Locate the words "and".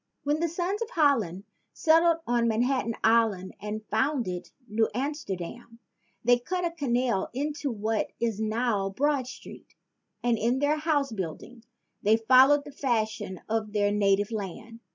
3.59-3.85, 10.23-10.39